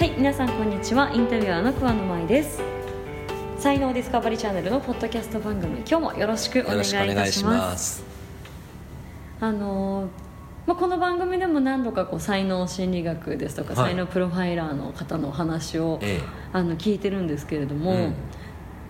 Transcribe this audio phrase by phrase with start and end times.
[0.00, 1.10] はい皆さんこんにちは。
[1.12, 2.62] インタビュアーの桑野舞です。
[3.58, 5.80] 才能ディスカバリーチャンネルのポッドキャスト番組。
[5.80, 8.02] 今日もよろしくお願いいたします。
[9.40, 10.08] あの
[10.66, 16.20] まあ、この番組でも何度かこう才能心理学ですとか、はい、才能プロファイラーの方のお話を、ええ、
[16.54, 18.14] あの聞いてるんですけれども、うん、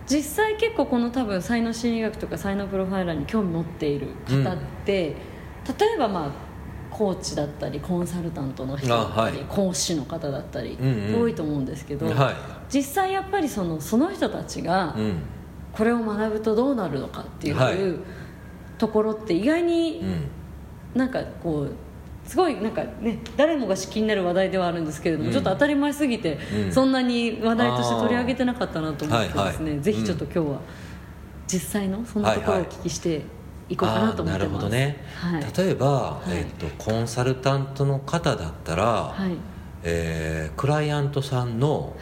[0.07, 6.31] 実際結構この多分才能心理学とか才能プロファイラーに興味持っている方って、うん、例えばまあ
[6.91, 12.35] コーチだったりコンサルタントの人だったり、はい、講師の方だったり、うんうん、多いと思うんですけど、はい、
[12.69, 14.95] 実際やっぱりそのその人たちが
[15.71, 17.77] これを学ぶとどうなるのかっていう、はい、
[18.77, 20.03] ところって意外に
[20.93, 21.71] なんかこう
[22.29, 30.61] すごいなんかね誰もが気になる話題ではあるんですけれども、うん、ちょっと当たり前すぎて、うん、そんなに話題として取り上げてなかったなと思ってですね、はいはい、ぜひちょっと今日は
[31.47, 33.21] 実際のそんなところをお聞きして
[33.71, 39.35] いこうかなと思ってます、なるほどね、はい、例えば、はい、えーと、コンサルタントの方だったら、はい。
[39.83, 41.95] えー、クライアントさんの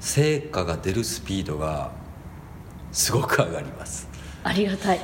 [0.00, 1.92] 成果が出るスピードが
[2.92, 4.08] すごく上がります。
[4.42, 5.00] ありがたい、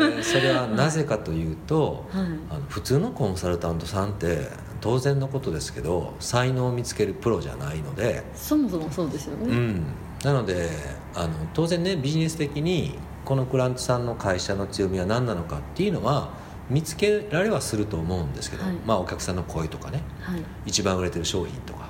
[0.00, 4.48] うん、それはなぜかというと、はい、あの普通のコンサルタントさんって
[4.80, 8.24] 当然のことですけど才能を見つけるプロじゃないので。
[8.34, 9.84] そもそもそうですよね、うん、
[10.24, 10.68] なので
[11.14, 16.30] あの当然ねビジネス的にこのクラントさんの会社の強みは何なのかっていうのは
[16.70, 21.86] 見つけられはすると思うんですけど、はい、まあ、お客さんの声とかね、はい、一番売れてる商品とか。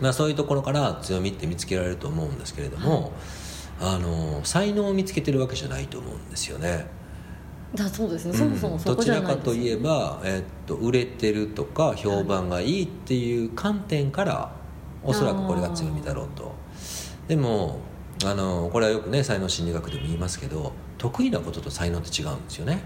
[0.00, 3.94] まあ、そういうところから強みって見つけられると思うんですけれども、はい。
[3.96, 6.86] あの才能を見つけてるわけじゃないと思うんですよね。
[7.74, 14.52] だそうですね、そもそもそこじゃない、ね、どちらかといえば、えー、っと売れてるとか評判がいいっていう観点から、
[15.02, 16.52] おそらくこれが強みだろうと。
[17.28, 17.80] でも
[18.24, 22.82] あのこれはよくね才能心理学でも言いますけど得意なことと才能って違うんですよね。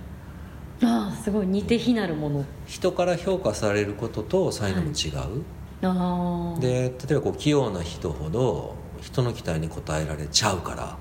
[0.82, 2.44] ああすごい似て非なるもの。
[2.66, 5.44] 人から評価されることと才能も違う、
[5.86, 10.98] はい、で例えばこう器用な人ほど人の期待に応えられちゃうから。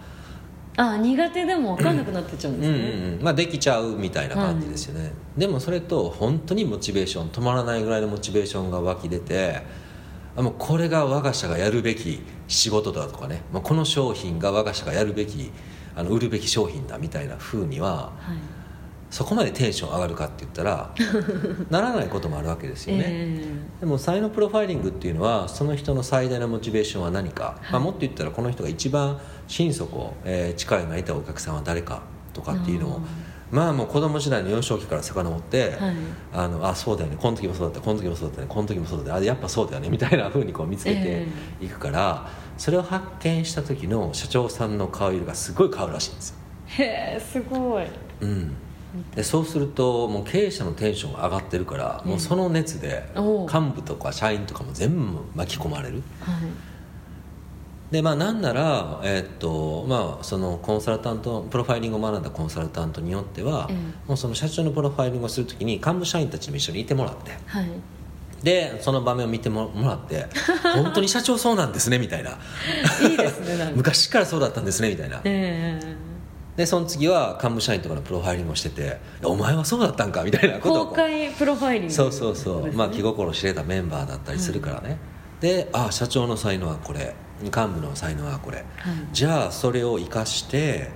[0.76, 9.62] あ苦手でも分かんなくなってちゃうんですね、うんうんまあ、できちゃうみたいな感じですよね、はい、でもそれと本当にモチベーション止まらないぐらいのモチベーションが湧き出て
[10.36, 12.22] あもうこれが我が社がやるべき
[12.53, 15.52] 仕事だとかね、まあ、この商品が我が社がやるべき
[15.96, 18.38] あの売るべき商品だみたいなふうには、はい。
[19.14, 20.90] そこまでテンション上がるかって言ったら
[21.69, 32.02] ならないこともあるわけですよね、えー、でも才能プロファイリングっていうのはその人の最大のモチベーションは何か、はい、まあ、もっと言ったらこの人が一番心底、えー、力がいたお客さんは誰か
[32.34, 33.02] とかっていうのを
[33.53, 35.96] まあもう子供時代の幼少期から遡って、はい、
[36.34, 37.18] あのあそうだよね。
[37.19, 37.81] この時もそうだった。
[37.81, 38.47] この時もそうだったね。
[38.50, 39.90] この時もそうだったあやっぱそうだよね。
[39.90, 41.28] みたいなふうにこう見つけて
[41.62, 46.36] いくから、えー、それを発見した時の社長さんの顔色がすごい変わるらしいんですよ。
[46.66, 46.84] へ
[47.18, 47.86] えすごい。
[48.22, 48.56] うん。
[49.16, 56.36] でそうするともう経営者のテンションが上がってるから、うん、もうその熱で幹部とか社員とかも全部巻き込まれる、はい、
[57.94, 63.76] でまあなんなら、えー、っとまあ、そのコンサルタントプロファイリングを学んだコンサルタントによっては、うん、
[64.08, 67.70] もうその社長のプロファイリングをするときに幹部社員たちにも一緒にいてもらって、はい、
[68.42, 70.26] でその場面を見てもらって
[70.74, 72.31] 本当に社長そうなんですねみたいな。
[73.08, 76.14] いいですね 昔からそうだったんですねみたいな、えー
[76.56, 84.98] でその次は幹部社員とかのプロファイリングをしてて「お前はそうだったんか」みたいなことを公開プロファイリング、そうそうそう、ね、まあ気心知れたメンバーだったりするからね、はい、
[85.42, 87.16] でああ社長の才能はこれ
[87.46, 88.66] 幹部の才能はこれ、はい、
[89.12, 90.90] じゃあそれを生かして、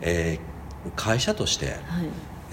[0.00, 1.76] えー、会社として、はい。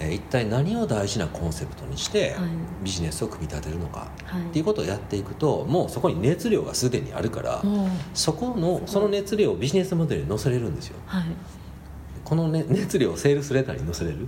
[0.00, 2.34] えー、一体何を大事なコンセプトにして
[2.82, 7.62] ビジネスを組み立てるのか、はい、っていうことをやっていくともうそこに熱量がすでにあるから
[8.12, 11.24] そこのその熱量をビジネスモデルに載せれるんですよ、はい。
[12.24, 14.26] この、ね、熱量をセールスレターに載せれる？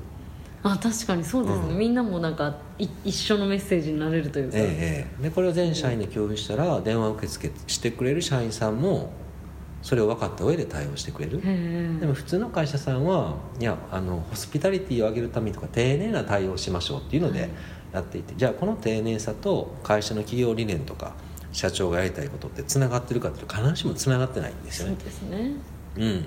[0.72, 2.56] あ確かにそうですね、うん、みんなもなんか
[3.04, 9.12] 一緒のメッセージになれるというか、ええ、でこれを全社員に共有したら電話受付してくれる社員さんも
[9.82, 11.40] それを分かった上で対応してくれる。
[12.00, 17.50] でも普通の会社さんはいやあのホスピタリティを上げるためにとか丁寧な対応をしましょうっていうので
[17.92, 21.14] やっていて、はい、じゃあこの丁寧さと会社の企業理念とか
[21.52, 24.96] 社長がやりたいことってつながってるかっていうと必ずしもつながってないんですよね。
[24.98, 25.52] そうですね。
[25.98, 26.24] うん。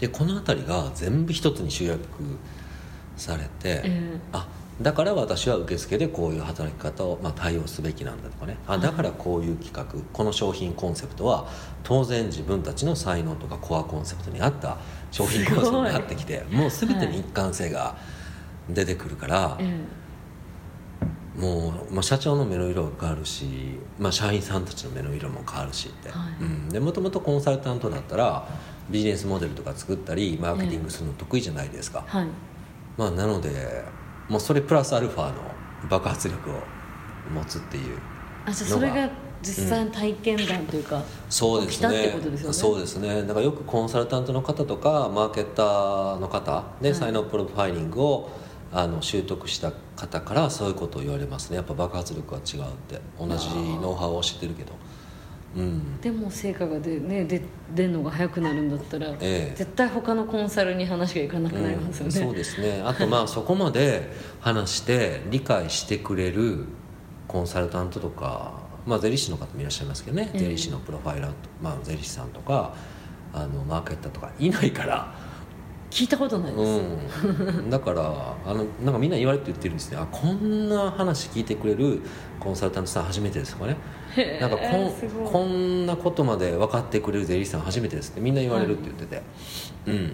[0.00, 2.00] でこの辺りが全部一つに集約
[3.16, 4.46] されて、えー、あ
[4.80, 8.58] だから私は受付でこういう働き方を、まあ、対応すべきなんだとかね。
[8.66, 11.48] あだからこういう企画この商品コンセプトは
[11.82, 14.76] 当然自分たちの才能とかコアコンセプトに合った
[15.10, 17.96] 商品コンセプトになってきてもう全てに一貫性が
[18.68, 19.64] 出てくるから、はい、
[21.40, 28.48] もう、まあ、社長の目の色が変わるし、まあ、社員さんたちの目の色も変わるしって、はい、うん、でもともとコンサルタントだったら
[28.90, 32.28] ビジネスモデルとか作ったりマーケティングするの得意じゃないですか、はい、
[32.96, 33.84] まあ、なので
[34.28, 35.34] もうそれプラスアルファの
[35.88, 36.54] 爆発力を
[37.32, 37.98] 持つっていう
[38.46, 39.10] あじゃそれが
[39.42, 41.90] 実際の体験談というか、そうですね。
[41.90, 42.52] ですよね？
[42.52, 43.22] そうですね。
[43.22, 46.98] だからよくコンサルタントの方とかマーケッターの方で、はい。
[46.98, 48.30] 才能プロファイリングを
[48.72, 51.56] あの習得した方からそういうことを言われますね。
[51.56, 53.00] やっぱ爆発力は違うって。
[53.18, 53.48] 同じ
[53.80, 54.72] ノウハウを知ってるけど
[55.56, 56.00] うん。
[56.00, 57.42] でも成果が出,、ね、出
[57.74, 59.54] 出るのが早くなるんだったら、ええ。
[59.56, 62.82] 絶対他のコンサルに話がいかなくなりますよね、うんそうですね。
[62.84, 66.64] あとまあ そこまで話して理解してくれる
[67.26, 68.52] コンサルタントとか、
[68.86, 70.38] まあ、税理士の方もいらっしゃいますけどね、ええ。
[70.40, 72.74] 税理士のプロファイラーと、まあ、税理士さんとか
[73.32, 75.14] あのマーケッターとかいないから、
[75.96, 79.96] 聞いたことないです、うん、だからあのなんかみんな言われて言ってるんですね。
[79.96, 82.02] あこんな話聞いてくれる
[82.38, 83.78] コンサルタントさん初めてですとかね。
[84.38, 84.92] なんかこん
[85.24, 89.22] こんなことまで分かってくれる税理士さん初めてですってみんな言われるって言ってて、
[89.86, 90.08] うん。
[90.08, 90.10] っ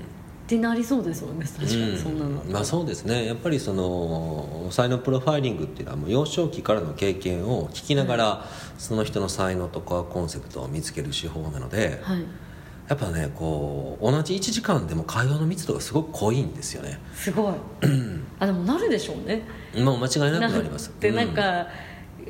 [0.46, 1.44] てなりそうですもんね。
[1.44, 3.26] 確かにそんなの、うんまあそうですね。
[3.26, 8.46] やっぱりその才能プロファイリングっていうのはもう幼少期からの経験を聞きながら、
[8.79, 12.25] その人の才能とかコンセプトを見つける手法なので、はい
[12.92, 17.00] やっぱねこう同じ1時間でも会話の密度がすごく濃いんですよね。
[17.14, 17.54] すごい。
[18.38, 19.44] あでもなるでしょうね。
[19.82, 20.90] もう間違いなくなります。
[20.90, 21.68] ってなんうか、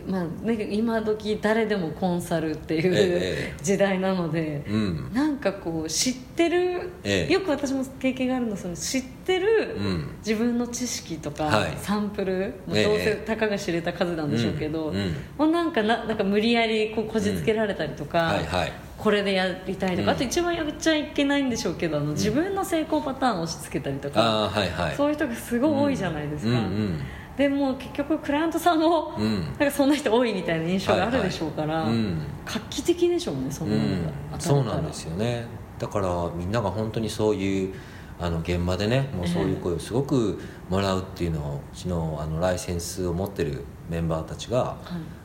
[0.07, 5.11] まあね、今時誰でもコンサルっていう、ええ時代なので、うん。
[5.13, 7.33] なんかこう知ってる、ええ。
[7.33, 10.09] よく私も経験があるのはその知ってる、うん。
[10.19, 11.77] 自分の知識とか、はい。
[11.79, 15.15] サンプルもうええどうせたかが知れた数なんでしょうけど、うんうん。
[15.39, 18.73] もうなんかななんか無理やりこうこじつけられたりとか、はいはい。
[18.99, 20.09] これでやりたいとか、うん。
[20.11, 24.97] あと一番やっちゃいけないんでしょうけどあの自分の成功パターンを押し付けたりとか、はいはい。
[24.97, 27.01] そういう人がすごい多いじゃないですか、うんうん
[27.37, 29.41] でもう結局クライアントさんも、うん。
[29.41, 31.97] なんかそんな人多いみたいな印象があるでしょうから、はいはい。
[31.97, 32.19] うん。
[32.45, 34.41] 画期的でしょうねそのがうん。
[34.41, 35.47] そうなんですよね。
[35.79, 37.75] だからみんなが本当にそういう
[38.21, 40.39] あの現場でねもうそういう声をすごく
[40.69, 45.23] もらうっていうのをうちのあのライセンスを持ってるメンバーたちがはい。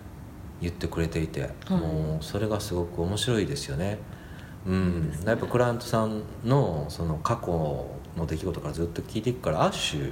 [0.60, 1.72] 言ってくれていて、はい。
[1.74, 4.00] もうそれがすごく面白いですよね。
[4.66, 5.14] うん。
[5.26, 10.12] やっぱクライアントさんのその過去の出来事からずっと聞いていくからある種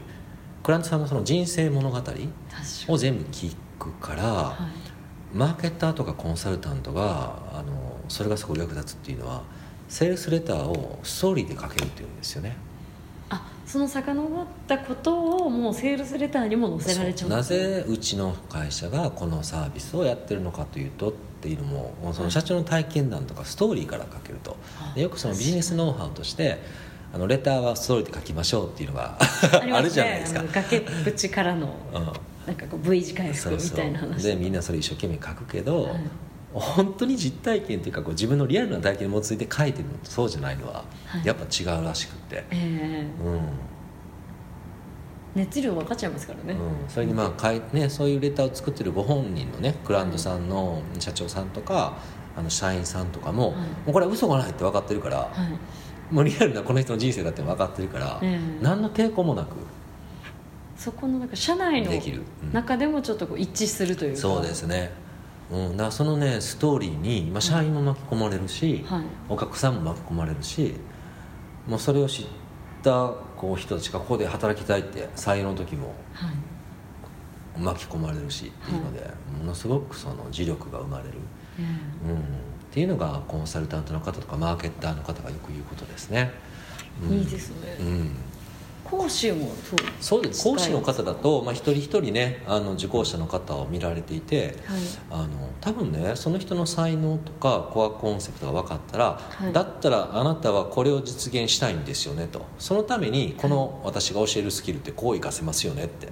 [0.65, 1.97] クライアントさんのその人生物語
[2.87, 4.57] を全部聞くから、は
[5.31, 5.37] い。
[5.37, 9.43] マーケッターとかコンサルタントがあのそれがすごい役立つっていうのは
[9.89, 12.57] セールスレターをストーリーで書けるっていうんですよね。
[13.29, 24.57] あその遡ったことをもうセールスレターにも載せられちゃうんなぜうちの会社がこのサービスをやってるのかというとっていうのもその社長の体験談とかストーリーから書けると。
[24.95, 26.59] でよくそのビジネスノウハウとして
[27.15, 29.17] あのレターはストーリーで書きましょうっていうのが
[29.71, 30.43] あるじゃないですか。
[30.51, 32.03] 崖っぷちからのうん。
[32.45, 34.23] なんかこう V 字回復みたいな話。
[34.23, 36.01] でみんなそれ一生懸命書くけど、はい。
[36.51, 41.25] 本当に実体験っていうかこう自分のリアルな体験に基づいて書いてるのとそうじゃないのは、はい。
[41.25, 43.39] やっぱ違うらしくって、えうんー
[45.35, 51.97] 熱量分かっちゃいますからね、うん、それにまあかい、ね、そういうレターを作ってるご本人のねクラントさんの社長さんとか
[52.37, 53.55] あの社員さんとかも,、はい。
[53.55, 55.29] もうこれは嘘がないって分かってるから、はい
[56.11, 59.55] もうリアルなこの人の人生だって分かってるから、ええ何の抵抗もなく。
[60.77, 61.91] そこのなんか社内の
[62.51, 64.19] 中でもちょっとこう一致するというか。
[64.19, 64.91] そうですね、
[65.49, 69.03] うん、だからそのねストーリーに、まあ、社員も巻き込まれるし、はい。
[69.29, 70.75] お客さんも巻き込まれるし
[71.65, 72.25] もうそれを知っ
[72.83, 76.55] たこう人たちがここで働きたいって採用の時もはい。
[77.57, 78.99] 巻き込まれるしっていうので、
[79.39, 81.11] ものすごくその磁力が生まれる、
[81.57, 82.23] えうん、
[82.75, 86.33] っていうのがコンサルタントの方とかマーケッターの方がよく言うことですね、
[87.01, 87.15] うん。
[87.15, 88.11] えいいですね、うん。
[88.83, 90.43] 講習もそうそうです。
[90.43, 94.79] 講師の方だと、まあ、一人一人ねあの受講者の方を見られていて、はい。
[95.09, 95.29] あの
[95.61, 99.53] 多分ねその人の才能とかコアコンセプトが分かったら、はい。
[99.53, 102.45] だったらあなたはこれを実現したいんですよねと。
[102.59, 106.09] そのためにこの私が教えるスキルってこう活かせますよねって。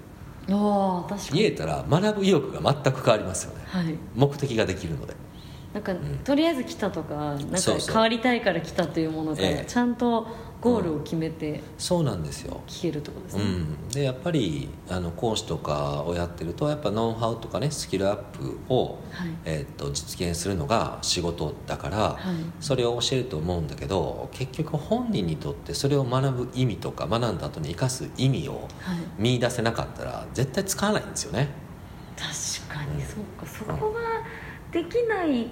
[0.49, 1.41] ああ確かに。
[1.41, 3.65] 言えたら学ぶ意欲が全く変わりますよね。
[3.67, 3.97] はい。
[4.15, 5.13] 目的ができるので
[5.73, 7.47] なんか、とりあえず来たとかなんか
[7.87, 9.65] 変わりたいから来たというものが、ええ。
[9.67, 10.27] ちゃんと
[10.61, 12.61] ゴールを決めてそうなんですよ。
[12.67, 19.29] 聞けるってことですね、うん、でやっぱりあの講師とかをやってるとやっぱノウハウとかねスキルアップを、はい。
[19.45, 22.63] えー、と実現するのが仕事だから、はい。
[22.63, 28.97] それを教えると思うんだけど結局本人にとってそれを学ぶ意味とか学んだ後に生かす意味をはい。
[29.17, 31.49] 見出せなかったら絶対使わないんですよね。
[32.15, 33.45] 確かに、そうか。
[33.45, 33.99] そこが
[34.71, 35.47] できない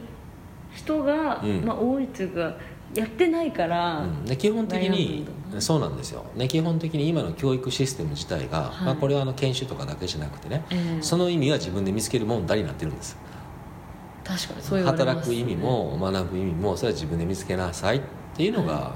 [0.73, 1.65] 人が、うん。
[1.65, 2.55] まあ、多いというか
[2.93, 4.25] やってないから、うん。
[4.25, 5.25] で基本的に
[5.59, 8.85] そうなんですよ、ね、基本的に今の教育システム自体が、はい。
[8.85, 11.01] まあ、これはあの研修とかだけじゃなくてね、ええ。
[11.01, 13.17] その意味は自分で見つける問題になってるんです。
[14.23, 18.01] 確かにそう言われます、働く意味も学ぶ意味もそれは自分で見つけなさいっ
[18.35, 18.93] ていうのが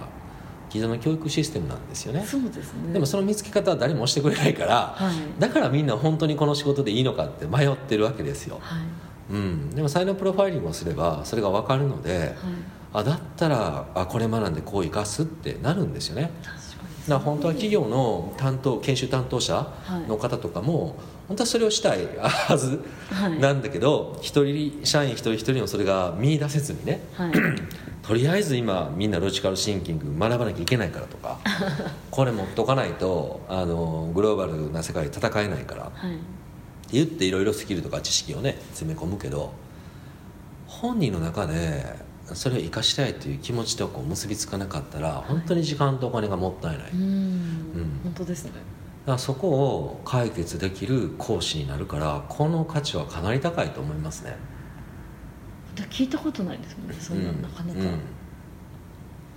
[0.69, 2.23] 既存の教育システムなんですよね。
[2.25, 2.93] そうですね。
[2.93, 5.15] でもその見つけ方は誰もしてくれないから、はい。
[5.39, 8.79] だからみんな本当にこの仕事でいいのかって迷ってるわけですよ、はい
[9.29, 12.33] うん、でも才能プロファイリングをすればそれが分かるので、はい、
[12.93, 16.31] あだったらあこれ学んでこう生かすってなるんですよね。
[17.07, 19.67] だ本当は企業の担当研修担当者
[20.07, 20.93] の方とかも、はい、
[21.27, 22.83] 本当はそれをしたいはず
[23.39, 27.31] なんだけど、はい、一人社員一人一人のそれが見出せずにね、はい、
[28.01, 31.39] とりあえず今みんなロジカルシンキング学ばなきゃいけないからとか
[32.09, 35.91] これ持っとかないとあのグローバルな世界で戦えないから、
[36.95, 39.53] 言っていろいろスキルとか知識をね詰め込むけど
[40.67, 41.95] 本人の中で
[42.33, 48.51] それを生かしたいという気持ちとこう結びつかなかったら、本当に時間とお金がもったいない、うん、うん、本当ですね。
[48.51, 54.35] だからそこを解決できる講師になるからこの価値はかなり高いと思いますね。
[55.83, 57.85] 聞いたことないですもんねそんな、なかなか、うん、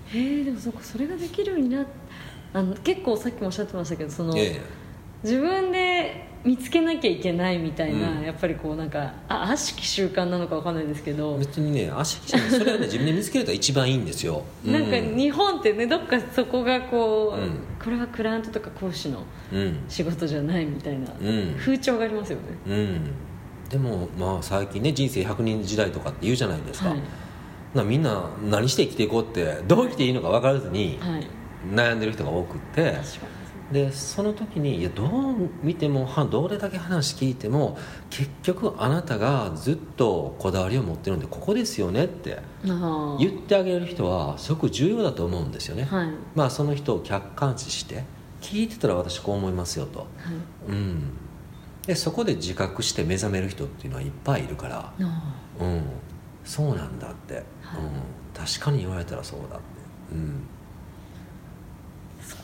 [0.06, 1.84] へえでもそこそれができるようにな
[2.52, 4.34] あの結構さっきもおっしゃってましたけどその、
[5.22, 19.24] 自分で見つけなきゃいけないみたいな、うん、やっぱりこうなんかあ悪しき習慣なのか分かんないですけど別にね悪しき習慣それはね自分で見つけると一番いいんですよ、なんか日本ってねどっかそこがこう、うん、これはクライアントとか講師の
[19.88, 21.08] 仕事じゃないみたいな
[21.58, 23.10] 風潮がありますよね、うん、
[23.68, 27.00] でもまあ最近ね人生100年時代とかって言うじゃないですか、はい、
[27.74, 31.00] なみんな何して生きていこうってどう生きていいのか分からずに
[31.74, 32.94] 悩んでる人が多くって、はい
[33.72, 37.76] でその時にいやどう見てもどれだけ話聞いても
[38.08, 48.04] 結局あなたがずっとこだわりを持ってるんでここですよねって言ってあげる人はすごく重要だと思うんですよね、はい、まあその人を客観視して
[48.40, 50.08] 聞いてたら私こう思いますよと、はい、
[50.70, 51.02] うん。
[51.86, 54.92] でそこで自覚して目覚める人っていうのはいっぱいいるから、
[55.58, 55.82] うん、
[56.44, 57.44] そうなんだって、はい、うん、
[58.34, 59.64] 確かに言われたらそうだって。
[60.12, 60.46] うん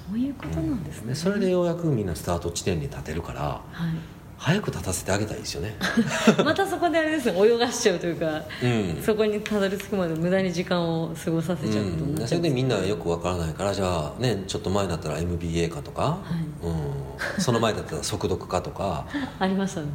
[0.09, 3.89] そういうことなんですね、うん、それでようやくみんなスタート地点に立てるから、はい、
[4.37, 5.75] 早く立たせてあげたいですよね。
[6.45, 16.19] またそこであれですね泳がしちゃうというか、うん、そこにたどり着くまで無駄に時間を過ごさせちゃうことになっちゃう、うん、それでみんなよくわからないからじゃあねちょっと前だったら MBA かとか、は
[16.63, 19.07] い、うん、その前だったら速読かとか。
[19.39, 19.87] ありましたね。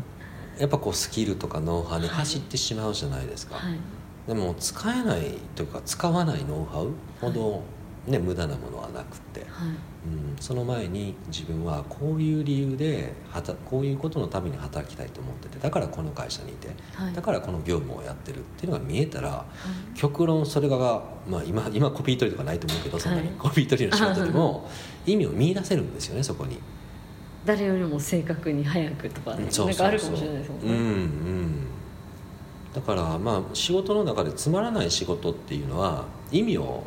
[0.57, 3.79] やっぱこうスキルとかノウハウに走ってしまうじゃないですか、はい、
[4.27, 7.61] でも使えないというか使わないノウハウほど、はい
[8.09, 19.45] ね、無駄なものはなくて、はい、うん、その前に自分はこういう理由ではたこういうことのために働きたいと思っててだからこの会社にいて、はい、だからこの業務をやってるっていうのが見えたら、は
[19.95, 24.69] い、極論それが、まあ今、今コピー取りとかないと思うけどそんなに、コピー取りの仕事でも
[25.05, 26.57] 意味を見出せるんですよねそこに。
[27.45, 30.67] 誰よりも正確に早くとか,、ね、なんかあるかもしれないですもんね。
[30.67, 31.65] うんうん。
[32.73, 36.83] だからまあ仕事の中でつまらない仕事っていうのは意味を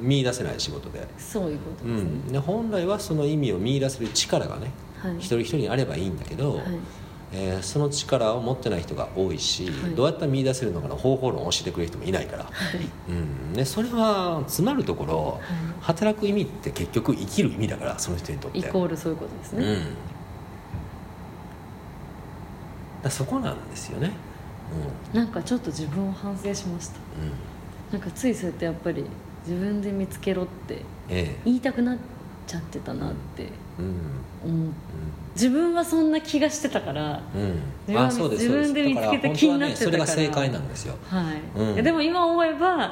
[0.00, 1.06] 見出せない仕事で。
[1.18, 6.64] そういうことですね、うん、で本来はその意味を見出せる力がね、はい、一人一人にあればいいんだけど、はい、
[7.32, 12.50] えー、その力を持ってない人が多いし、はい、どうやったら見出せるのかの方法論を教えてくれる人もいないから、
[13.08, 13.52] うん。
[13.52, 15.40] でそれは詰まるところ、
[15.80, 18.58] 働く意味って結局生きる意味だからその人にとって。
[18.58, 19.82] イコールそういうことですね、うん、
[23.02, 24.12] だそこなんですよね、
[25.12, 26.94] うん、なんかちょっと自分を反省しました、
[27.92, 29.04] うん、なんかついそうやってやっぱり
[29.46, 30.82] 自分で見つけろって
[31.44, 31.98] 言いたくなっ
[32.46, 33.48] ちゃってたなって
[34.44, 34.72] 思う、
[35.34, 37.60] 自分はそんな気がしてたから、うん、
[38.30, 41.60] 自分で見つけた気になってたから、ね、それが正解なんですよ、はい。
[41.60, 42.90] うん、でも今思えば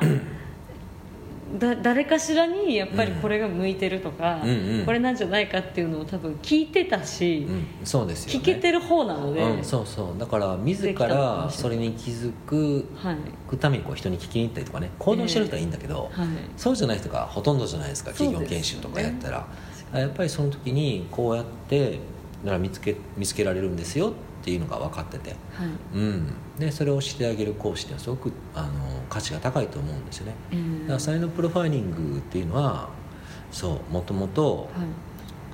[1.59, 10.19] だ誰かしらにやっぱりこれが向いてるとか、うんこれなんじゃないかっていうのを多分聞いてたし、うん、そうですよ、ね、聞けてる方なので、うん、そうそう。
[10.19, 13.13] だから自らそれに気づく,、は
[13.53, 19.47] い、ためにこう人に聞きに行ったりとかね行動してる人はいいんだけど、えーはい、そうじゃない人がほとんどじゃないですか企業研修とかやったら、
[19.93, 21.99] ね、やっぱりその時にこうやって
[22.45, 25.69] だから見つけ見つけられるんですよっていうのが分かってて、はい。
[25.95, 28.69] うん、でそれをしてあげる講師ってすごくあの
[29.09, 32.89] 価値が高いと思うんですよね、うん、だから才能プロファイリングっていうのは
[33.51, 34.69] そうもともと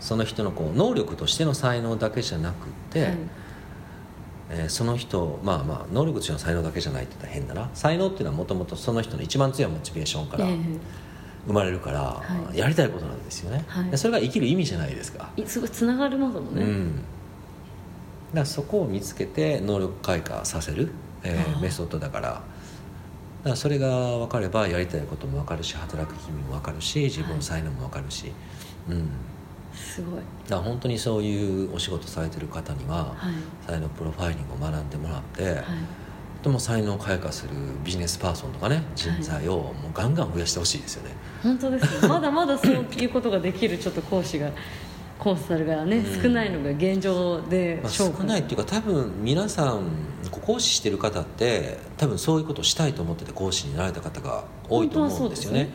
[0.01, 3.17] その人のこう能力としての才能だけじゃなくて、はい、
[4.51, 7.71] えー、その人まあまあ能力としての才能だけじゃないって言ったら変だな。
[7.75, 10.47] 才能っていうのはもともとその人の一番強いモチベーションから、
[11.47, 15.31] 生まれるから、はい、やりたいことなんですよね、はい、それが生きる意味じゃないですか。
[15.47, 17.03] つながりますもんね、うん、
[18.35, 20.91] だそこを見つけて能力開花させる、
[21.23, 22.29] えー、メソッドだから。
[22.29, 28.33] だからそれが分かればやりたいことも分かるし働く意味も分かるし自分の才能も分かるし、
[28.87, 29.09] はい、うん。
[29.75, 30.15] すごい。
[30.17, 35.65] だから本当にそういうお仕事されてる方には、はい、才能プロファイリングを学んでもらって、はい。
[36.43, 44.51] とも才能を開花するビジネスパーソンとかね人材をもうガンガン増やしてほしいですよね、本当ですまだまだそういうことができるちょっと講師が
[45.21, 49.83] コンサルがね、うん、少ないのが現状で、まあ、少ないっていうか多分皆さん
[50.31, 55.69] 講師してる方って多分そういうことをしたいと思ってて講師になられた方が多いと思うんですよね。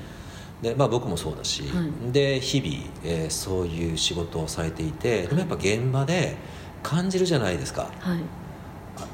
[0.61, 6.37] でまあ、僕もそうだし、はい、で日々、えー、そういう仕事をされていてでもやっぱ現場で
[6.81, 8.19] 感じるじゃないですか、はい、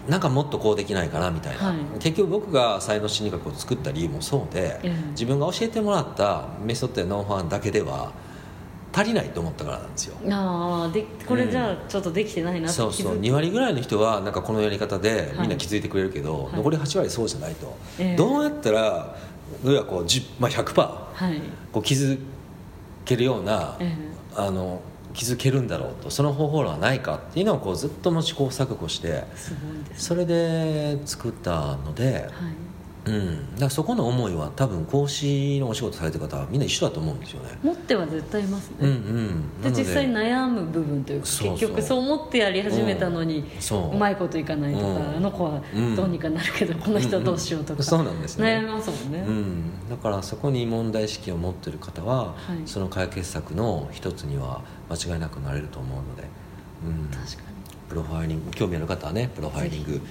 [0.10, 8.14] なんかもっとこうできないかなみたいな、はい、結局僕が才能心理学を作った理由もそうで、自分が教えてもらったメソッドやノウハウだけでは
[8.94, 10.18] 足りないと思ったからなんですよ。
[10.30, 13.20] ああでこれじゃあちょっとできてないなって、そうそう。
[13.20, 19.16] 2割ぐらいの人はなんかこのやり方でみんな気づいてくれるけど、はい、残り8割そうじゃないと、はい、どうやったら
[19.64, 20.06] どうやこう、
[20.40, 20.82] まあ、100%、
[21.14, 22.20] はい、こう気づ
[23.06, 24.82] けるような、えー、あの
[25.14, 26.10] 気づけるんだろうと。
[26.10, 29.24] その方法論はないかっていうのをこうずっとも試行錯誤して、
[29.98, 32.24] それで作ったので、はい
[33.03, 37.58] うん、だからそこの思いは多分講師のお仕事されてる方はみんな一緒だと思うんですよね。
[37.63, 43.98] 持っては絶対いますね、うんうん、で実際悩む部分というか結局そう思ってやり始めたのに、うん、う。
[43.98, 45.62] まいこといかないとか、うん、あの子は
[45.96, 48.46] どうにかなるけど、この人はどうしようとか、そうなんですね。
[48.46, 56.24] 悩みますもんね、うん、だからそこに問題意識を持ってる方は、はい、その解決策の一つには間違いなくなれると思うので、
[56.86, 57.62] うん、確かに。
[57.89, 60.01] プロファイリング興味ある方はねプロファイリング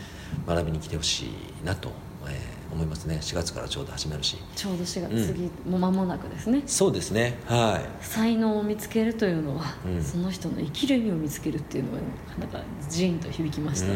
[0.47, 1.91] 学びに来てほしいなと、
[2.27, 3.19] えー思いますね。
[3.21, 4.37] 4月からちょうど始まるし。
[4.55, 6.63] ちょうど4月、次も間もなくですね。
[6.67, 7.39] そうですね。
[7.47, 8.05] はい。
[8.05, 11.99] 才能を見つけるというのは、うん、その人の生きる意味を見つけるっていうのは
[12.39, 13.93] なんかジーンと響きました、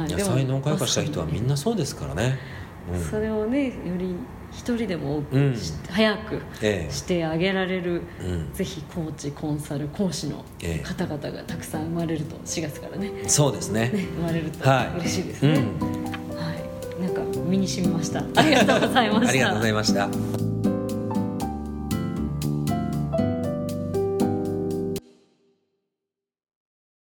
[0.00, 2.38] はい、才能を開花した人はみんなそうですからね、
[2.92, 4.14] うん、それをねより
[4.52, 5.56] 一人でも多く、うん、
[5.88, 6.40] 早く
[6.90, 10.44] してあげられる、ええ、ぜひコーチコンサル講師の
[10.82, 13.12] 方々がたくさん生まれると4月からね。
[13.28, 14.58] そうですね、ね、生まれると
[14.98, 15.78] 嬉しいですね、はいなん。
[15.78, 15.86] か
[17.50, 18.24] 身に染みました。
[18.36, 19.28] ありがとうございました。
[19.28, 20.49] ありがとうございました。